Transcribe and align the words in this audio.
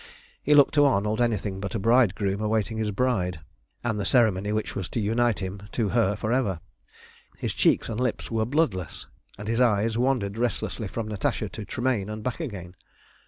He 0.41 0.55
looked 0.55 0.73
to 0.73 0.85
Arnold 0.85 1.21
anything 1.21 1.59
but 1.59 1.75
a 1.75 1.79
bridegroom 1.79 2.41
awaiting 2.41 2.79
his 2.79 2.89
bride, 2.89 3.39
and 3.83 3.99
the 3.99 4.03
ceremony 4.03 4.51
which 4.51 4.75
was 4.75 4.89
to 4.89 4.99
unite 4.99 5.37
him 5.37 5.61
to 5.73 5.89
her 5.89 6.15
for 6.15 6.33
ever. 6.33 6.59
His 7.37 7.53
cheeks 7.53 7.87
and 7.87 7.99
lips 7.99 8.31
were 8.31 8.45
bloodless, 8.45 9.05
and 9.37 9.47
his 9.47 9.61
eyes 9.61 9.99
wandered 9.99 10.39
restlessly 10.39 10.87
from 10.87 11.07
Natasha 11.07 11.49
to 11.49 11.65
Tremayne 11.65 12.09
and 12.09 12.23
back 12.23 12.39
again. 12.39 12.73